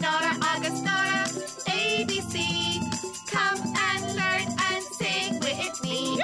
[0.00, 0.32] Nora
[0.82, 1.24] Nora
[1.66, 2.34] ABC
[3.30, 6.16] come and learn and sing with me.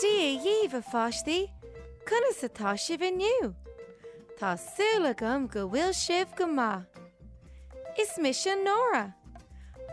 [0.00, 1.57] Dia díomh a
[2.08, 3.54] fáistí, chuna satá sibh inniu.
[4.38, 6.86] Tásúla gom go bhfuil sibh go má.
[7.98, 9.14] Is mis sin Nora.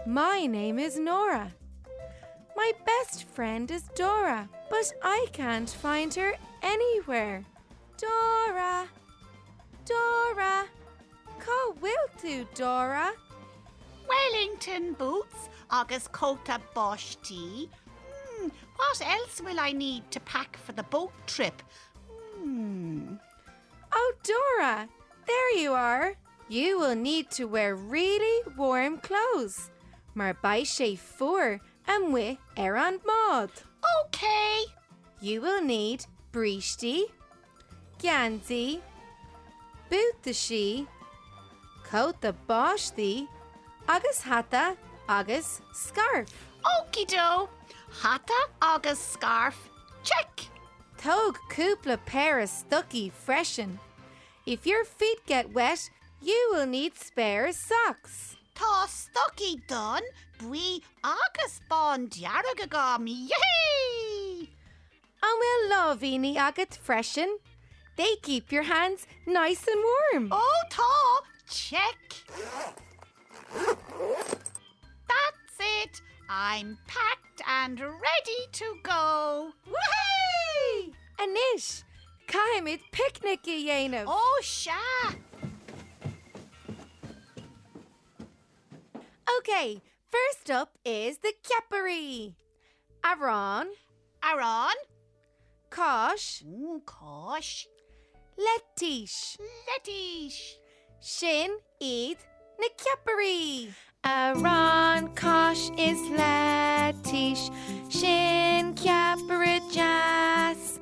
[0.05, 1.51] My name is Nora.
[2.55, 7.43] My best friend is Dora, but I can't find her anywhere.
[7.97, 8.87] Dora!
[9.85, 10.65] Dora!
[11.39, 13.11] Cá bhfuil tú, Dora?
[14.07, 17.69] Wellington boots agus cóta bostí.
[18.11, 21.61] Hmm, what else will I need to pack for the boat trip?
[22.45, 23.15] Hmm.
[23.91, 24.87] Oh, Dora!
[25.25, 26.13] There you are!
[26.47, 29.71] You will need to wear really warm clothes.
[30.13, 33.49] Mar sé fuair and with ar an mod.
[34.05, 34.65] Okay.
[35.21, 37.05] You will need bristí,
[37.97, 38.79] Gansy,
[39.89, 40.85] bútaí,
[41.83, 43.27] coat the báistí,
[43.87, 44.77] agus hata
[45.09, 46.29] agus scarf.
[46.63, 47.49] Okie do.
[47.89, 49.57] Hata agus scarf.
[50.03, 50.54] Check.
[51.05, 53.79] Tog cúpla pair of stucky freshen.
[54.47, 58.37] If your feet get wet, you will need spare socks.
[58.55, 60.01] Tá stocky done.
[60.39, 63.07] Bui agus bon diaragagam.
[63.07, 64.49] Yay!
[65.21, 67.37] And we'll love any agat freshen.
[67.97, 70.29] They keep your hands nice and warm.
[70.31, 71.19] Oh, tá.
[71.47, 72.25] Check.
[75.13, 76.01] That's it.
[76.27, 79.51] I'm packed and ready to go.
[81.25, 81.83] Anish,
[82.27, 84.05] Kaimid picnic i dhéanamh.
[84.07, 84.73] Oh, sha.
[89.39, 89.81] Okay,
[90.11, 92.35] first up is the Chiappary.
[93.03, 93.69] Aran,
[94.23, 94.77] Aaron.
[95.71, 97.67] Kosh, Oh, gosh.
[98.37, 99.37] Letish,
[99.67, 100.57] Lettish.
[101.01, 102.17] Shin, Eid,
[102.77, 103.73] Chiappary.
[104.03, 107.49] Aran, Kosh is Letish,
[107.89, 110.74] Shin, Chiappary, Jas.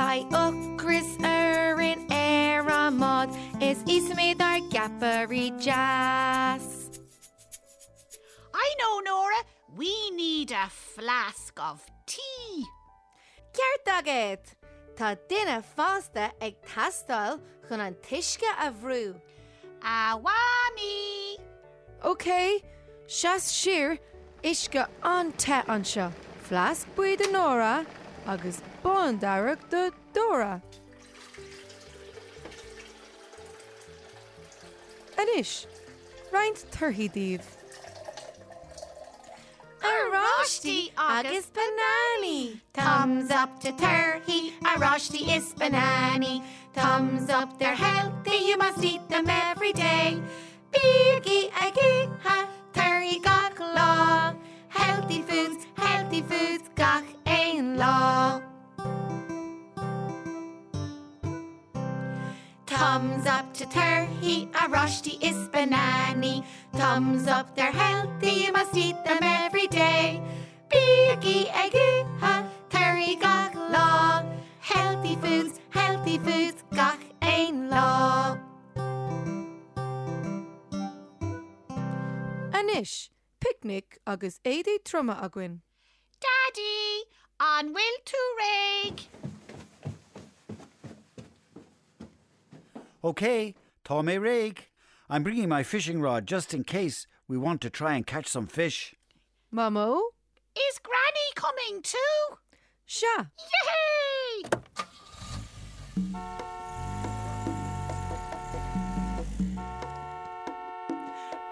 [0.00, 6.88] By Ukris, Erin, Aramod is Ismid, our Chiappary, Jas.
[8.54, 9.44] I know, Nora.
[9.76, 12.64] We need a flask of tea.
[13.52, 14.38] Ceart agad!
[14.96, 19.14] Tá duine fásta ag tastal chun an tuisce a bhrú.
[19.82, 21.36] Awami.
[22.02, 22.62] Ok,
[23.06, 23.98] seas sir
[24.42, 26.10] isce an te anseo,
[26.48, 27.84] Flasc buid an nóra
[28.26, 30.62] agus bondarach do Dora.
[35.18, 35.66] Anis,
[36.32, 37.40] Reint turhídíh.
[39.82, 42.60] Arashti agus banani.
[42.72, 46.42] Thumbs up to turkey, a roshti is banani.
[46.72, 50.20] Thumbs up, they're healthy, you must eat them every day.
[50.72, 53.20] Biggie, aggie, ha, turkey
[53.58, 54.34] law.
[54.68, 56.69] Healthy foods, healthy foods,
[57.80, 58.42] gach.
[62.66, 66.44] Thumbs up to turkey, a roshti is banani.
[66.74, 70.20] Thumbs up, they're healthy, you must eat them every day.
[70.70, 72.34] Biggie, eggy, ha,
[72.68, 74.24] terry gach law.
[74.60, 78.36] Healthy foods, healthy foods, gach ein law.
[82.52, 83.10] Anis,
[83.40, 85.60] picnic agus éidir troma aguin.
[86.20, 87.04] Daddy,
[87.40, 89.08] on will to rake.
[93.02, 94.18] Okay, Tom A.
[94.18, 94.66] Rig.
[95.08, 98.46] I'm bringing my fishing rod just in case we want to try and catch some
[98.46, 98.94] fish.
[99.52, 100.00] Mamo,
[100.54, 102.36] Is Granny coming too?
[102.86, 103.24] sha.
[103.38, 104.50] Yay!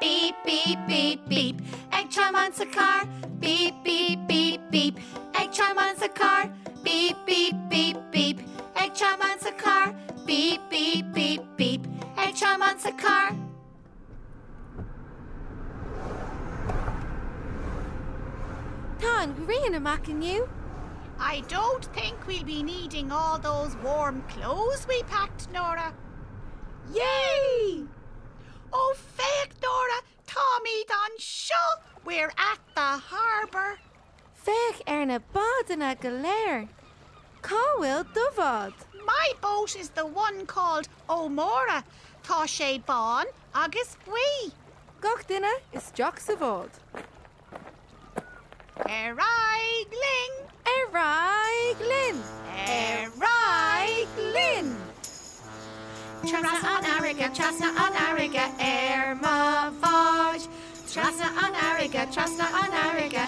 [0.01, 1.57] Beep, beep, beep, beep.
[1.93, 3.05] Egg chime on the car.
[3.41, 4.99] Beep, beep, beep, beep.
[5.59, 6.53] Chime on the car.
[6.85, 8.39] Beep, beep, beep, beep.
[8.77, 9.93] Egg chime on the car.
[10.25, 11.85] Beep, beep, beep, beep.
[12.17, 13.35] Egg chime on the car.
[19.01, 20.49] Tá an rian amach you.
[21.19, 25.93] I don't think we'll be needing all those warm clothes we packed, Nora.
[26.93, 27.83] Yay!
[28.73, 30.03] Oh, fake, Nora.
[30.25, 31.55] Tommy Don Shaw.
[32.05, 33.81] We're at the harbour.
[34.49, 36.69] Fech ar er na badanna go léir.
[37.43, 38.73] Cáhfuil dohad.
[39.09, 41.85] my boat is the one called O'Mora.
[42.27, 44.53] Tá sé bán agus bui.
[45.01, 46.73] Gach duine is Jack sa bhád.
[48.87, 50.35] Eraigling,
[50.75, 52.19] Araig Lynn!
[52.77, 54.69] Araig Lynn!
[56.29, 60.43] Trasna an ariga, trasna an ariga, air ma vaj.
[60.93, 63.25] Trasna an ariga, trasna an ariga,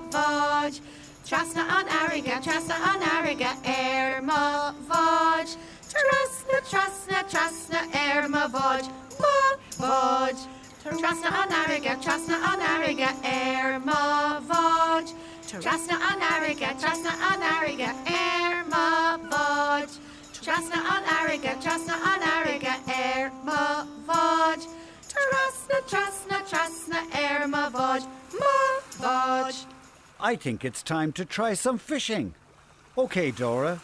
[0.00, 0.80] vaj.
[1.26, 5.56] Trasna an ariga, trasna an ariga, air ma vaj.
[5.90, 8.82] Trasna, trasna, trasna, air ma vaj,
[9.18, 9.36] ma
[9.80, 10.34] vaj.
[10.84, 15.04] Trasna an ariga, trasna an ariga, air ma vaj.
[15.48, 19.86] Trasna an ariga, trasna an ariga, air ma vaj.
[20.44, 24.60] Trasna an ariga, trasna an ariga, air ma vaj.
[25.12, 28.02] Trasna, trasna, trasna, air ma vaj,
[28.38, 28.54] ma
[29.00, 29.75] vaj.
[30.18, 32.34] I think it's time to try some fishing.
[32.96, 33.80] Okay, Dora.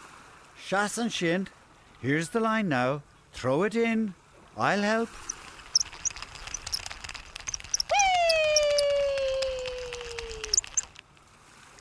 [0.67, 1.49] Shas and Shin,
[2.00, 3.02] here's the line now.
[3.32, 4.14] Throw it in.
[4.56, 5.08] I'll help.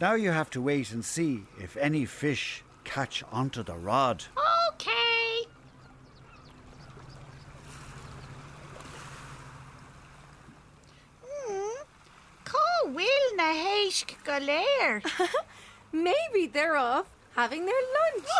[0.01, 4.25] Now you have to wait and see if any fish catch onto the rod.
[4.73, 5.45] Okay.
[11.23, 11.83] Hmm.
[12.43, 13.53] Có will na
[14.39, 15.05] heisk.
[15.91, 18.27] Maybe they're off having their lunch.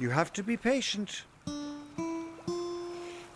[0.00, 1.24] You have to be patient.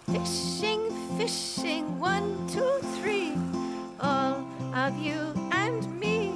[0.07, 3.33] Fishing, fishing, one, two, three.
[4.01, 6.33] All of you and me.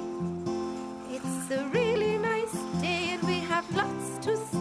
[1.09, 4.56] It's a really nice day and we have lots to say.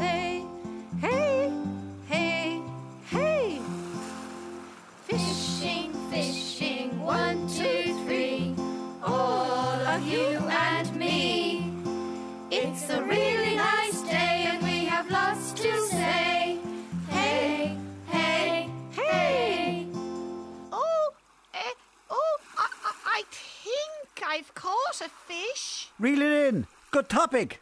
[26.96, 27.60] Good topic.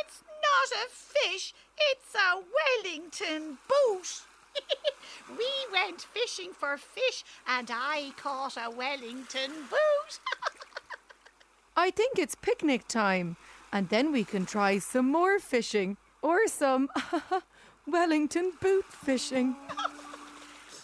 [0.00, 4.22] It's not a fish, it's a Wellington boot.
[5.38, 10.18] we went fishing for fish and I caught a Wellington boot.
[11.76, 13.36] I think it's picnic time,
[13.72, 16.88] and then we can try some more fishing or some
[17.86, 19.54] Wellington boot fishing.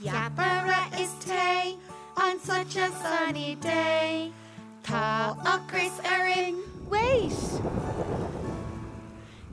[0.01, 1.75] Yapara is tay
[2.17, 4.31] on such a sunny day.
[4.89, 7.31] Tá acris erin, Wait!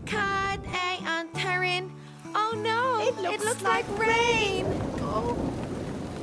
[0.05, 1.91] cad a an tarin.
[2.33, 3.05] Oh no!
[3.05, 4.65] It looks like rain!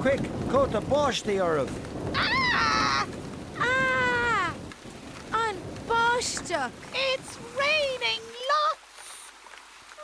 [0.00, 1.70] Quick, go to Bosch the Earth.
[2.16, 3.06] ah!
[3.58, 4.54] Ah!
[5.34, 5.56] On
[5.86, 6.72] Boschduck!
[6.94, 8.22] It's raining
[8.52, 9.12] lots.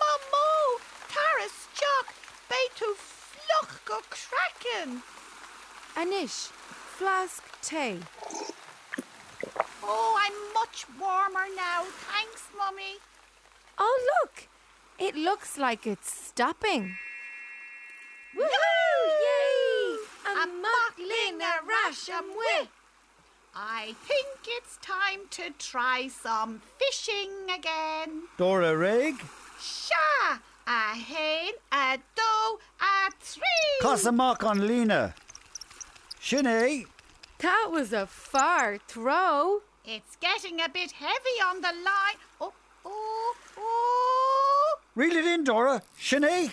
[0.01, 2.13] Mamo, Taras Jock,
[2.51, 5.03] Beitu Fluch go Kraken.
[5.97, 6.51] Anish,
[6.99, 8.01] flask tay.
[9.91, 11.85] Oh, I'm much warmer now.
[12.13, 12.99] Thanks, Mummy.
[13.79, 14.49] Oh look!
[14.99, 16.99] It looks like it's stopping.
[18.37, 19.07] Woohoo!
[19.27, 19.97] Yay!
[20.27, 22.69] A muckling a rash am wi.
[23.55, 28.25] I think it's time to try some fishing again.
[28.37, 29.17] Dora Rig.
[29.59, 30.39] Sha!
[30.67, 33.81] A hen, a doe, a three.
[33.81, 35.15] Cossamock on Lena.
[36.21, 36.85] Shinny.
[37.39, 39.63] That was a far throw.
[39.91, 42.19] It's getting a bit heavy on the line.
[42.43, 42.53] Oh,
[42.85, 44.79] oh, oh.
[44.95, 45.81] Reel it in, Dora.
[45.97, 46.51] Shinny.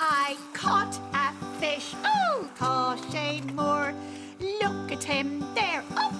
[0.00, 1.94] I caught a fish.
[2.02, 3.92] Oh, sé more.
[4.40, 6.19] Look at him there upon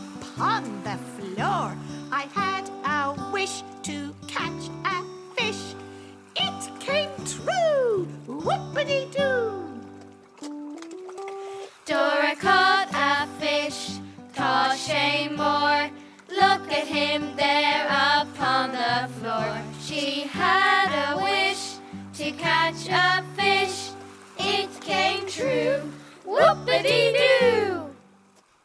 [26.80, 27.90] Whoopity doo!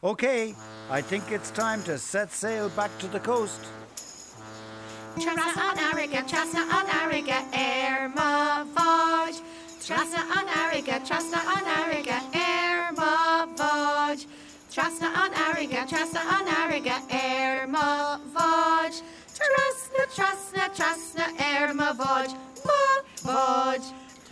[0.02, 0.54] Okay,
[0.90, 3.60] I think it's time to set sail back to the coast.
[5.16, 9.40] Trasna an ariga, trasna an ariga, air vaj.
[9.80, 14.26] Trasna an ariga, trasna an ariga, air vaj.
[14.70, 19.02] Trasna an ariga, trasna an ariga, air vaj.
[19.36, 22.34] Trasna, trasna, trasna, air ma vaj.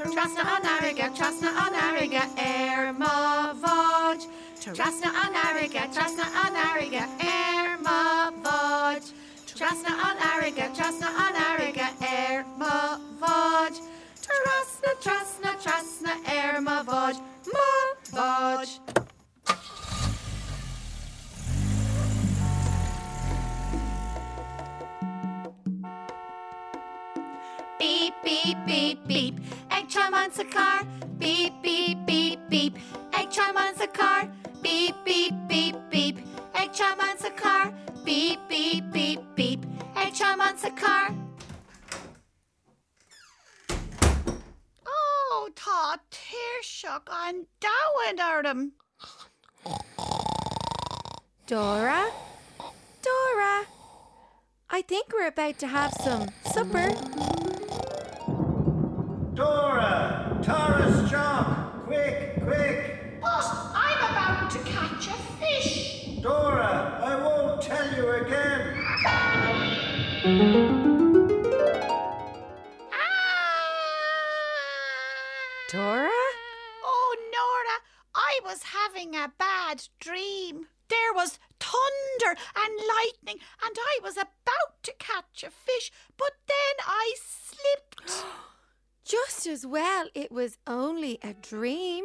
[0.04, 4.26] Trasna Trasna an ariga, trasna an ariga, erma vod.
[4.60, 9.12] Trasna an ariga, trasna an ariga, erma vod.
[9.46, 13.80] Trasna an ariga, trasna an ariga, erma vod.
[14.20, 17.16] Trasna, trasna, trasna, erma vod,
[17.54, 17.70] ma
[18.12, 18.68] vod.
[27.78, 29.63] Beep, beep, beep, beep.
[29.94, 30.80] Egg chime on the car.
[31.18, 32.78] Beep, beep, beep, beep.
[33.12, 34.28] Egg chime on the car.
[34.60, 36.18] Beep, beep, beep, beep.
[36.56, 37.72] Egg chime on the car.
[38.04, 39.64] Beep, beep, beep, beep.
[39.94, 41.14] Egg chime on the car.
[44.84, 48.72] Oh, tá tíirseach an dahan arm.
[51.46, 52.10] Dora?
[53.00, 53.64] Dora?
[54.70, 56.90] I think we're about to have some supper.
[59.34, 60.38] Dora!
[60.44, 61.84] Tara's jock!
[61.86, 63.20] Quick, quick!
[63.20, 66.20] But I'm about to catch a fish.
[66.22, 68.76] Dora, I won't tell you again.
[72.92, 73.34] Ah!
[75.68, 76.10] Dora?
[76.84, 77.80] Oh, Nora,
[78.14, 80.68] I was having a bad dream.
[80.88, 86.76] There was thunder and lightning, and I was about to catch a fish, but then
[86.86, 88.24] I slipped.
[89.04, 92.04] Just as well it was only a dream.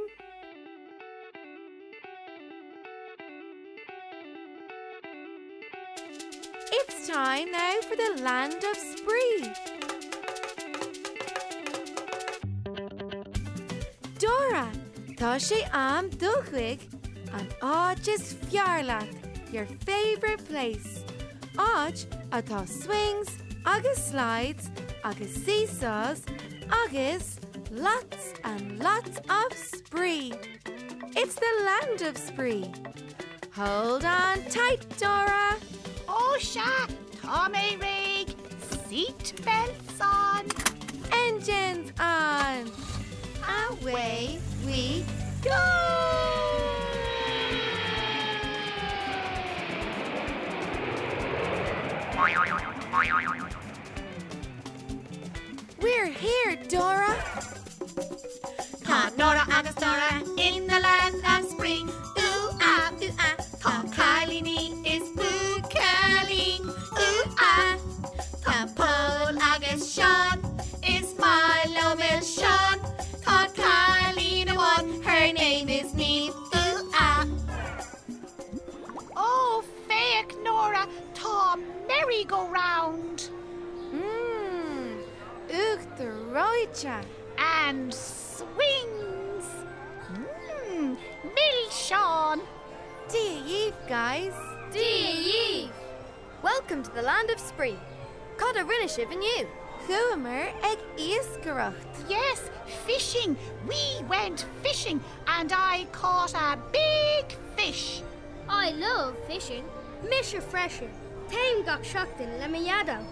[6.71, 9.47] It's time now for the land of spree.
[14.19, 14.69] Dora,
[15.15, 16.81] tá sé am dúchuig
[17.31, 19.07] an áid is fiarlaat,
[19.53, 21.05] your favourite place.
[21.55, 24.69] Áid atá swings, agus slides,
[25.05, 26.25] agus seesaws,
[26.71, 27.39] agus
[27.71, 30.33] lots and lots of spree.
[31.15, 32.71] It's the land of spree.
[33.55, 35.55] Hold on tight, Dora.
[36.07, 36.87] Oh, sha,
[37.21, 38.35] Tommy rig,
[38.87, 40.45] seat belts on.
[41.11, 42.71] Engines on.
[43.71, 45.05] Away we
[45.41, 45.98] Go!
[59.59, 61.89] Tá Nora in the land of spring.
[61.89, 63.35] Ooh ah, ooh ah.
[63.59, 66.63] Tá Kylie is bucaling.
[66.63, 67.75] Ooh ah.
[68.41, 70.39] Tá Paul agus Sean
[70.81, 72.79] is Milo Mill Sean.
[73.19, 76.29] Tá Kylie the one, her name is me.
[76.29, 77.27] Ooh ah.
[79.17, 83.29] Oh, fake Nora, Tom merry-go-round.
[83.91, 85.03] Mmm.
[85.51, 87.03] Ugh, the roicha.
[87.39, 87.93] and
[93.89, 94.33] guys.
[94.71, 95.67] Dee
[96.43, 97.75] Welcome to the land of spree.
[98.37, 99.47] Cod a rinnishiv and you.
[99.87, 101.73] Huamer ag iasgaracht.
[102.07, 102.51] Yes,
[102.85, 103.35] fishing.
[103.67, 108.03] We went fishing and I caught a big fish.
[108.47, 109.65] I love fishing.
[110.07, 110.91] Misha fresher.
[111.27, 113.03] Tame got shocked in Lemayado.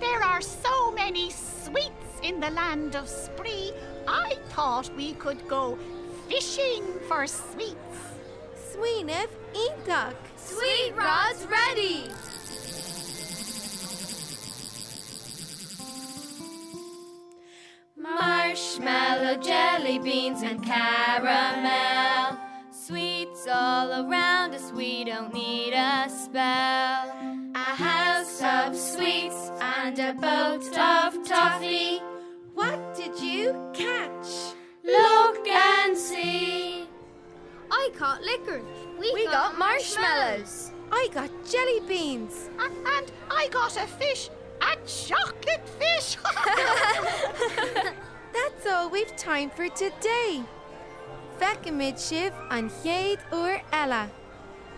[0.00, 3.70] There are so many sweets in the land of spree.
[4.08, 5.78] I thought we could go
[6.28, 8.13] fishing for sweets.
[8.74, 10.14] Sweenev Eagok.
[10.36, 12.10] Sweet rods ready.
[17.96, 22.36] Marshmallow, jelly beans, and caramel.
[22.72, 27.14] Sweets all around us, we don't need a spell.
[27.54, 32.00] A house of sweets and a boat of toffee.
[32.54, 34.56] What did you catch?
[34.82, 36.63] Look and see.
[37.94, 38.64] I caught licorice.
[38.98, 40.72] We, We got marshmallows.
[40.90, 42.50] I got jelly beans.
[42.58, 46.16] A- and I got a fish, a chocolate fish.
[48.32, 50.42] That's all we've time for today.
[51.38, 54.10] Fecamid Shiv and Jade or Ella.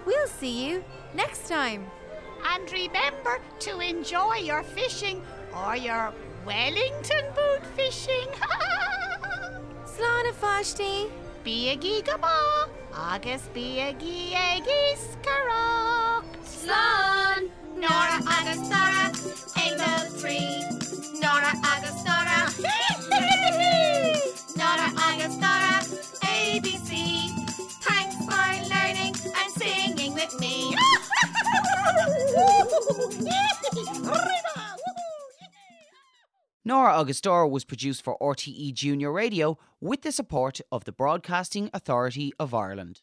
[0.04, 1.87] We'll see you next time.
[2.52, 5.23] and remember to enjoy your fishing
[5.64, 6.12] or your
[6.44, 8.28] Wellington boot fishing.
[9.87, 11.11] Slán a fáistí.
[11.44, 15.25] Bí a gí go má, agus bí a gí ag iscarach.
[36.66, 41.70] Nora Agus Dora was produced for RTE Junior Radio with the support of the Broadcasting
[41.73, 43.02] Authority of Ireland.